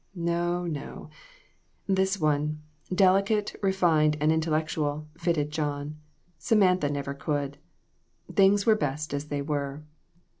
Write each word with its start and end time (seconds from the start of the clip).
No, 0.15 0.65
no; 0.65 1.11
this 1.85 2.19
one 2.19 2.63
delicate, 2.91 3.55
refined, 3.61 4.17
and 4.19 4.31
intel 4.31 4.53
lectual 4.59 5.05
fitted 5.15 5.51
John. 5.51 5.97
Samantha 6.39 6.89
never 6.89 7.13
could. 7.13 7.59
Things 8.33 8.65
were 8.65 8.73
best 8.73 9.13
as 9.13 9.25
they 9.25 9.43
were. 9.43 9.83